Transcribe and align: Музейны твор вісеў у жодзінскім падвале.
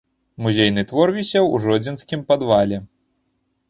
Музейны 0.45 0.85
твор 0.93 1.13
вісеў 1.19 1.45
у 1.53 1.63
жодзінскім 1.69 2.29
падвале. 2.31 2.85